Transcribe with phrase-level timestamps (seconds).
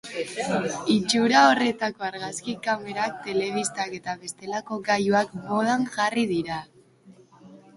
[0.93, 6.59] Itxura horretako argazki kamerak, telebistak eta bestelako gailuak modan jarri dira.